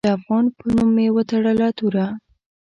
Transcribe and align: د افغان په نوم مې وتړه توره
د 0.05 0.09
افغان 0.17 0.45
په 0.57 0.65
نوم 0.75 0.89
مې 0.95 1.05
وتړه 1.15 1.69
توره 1.77 2.07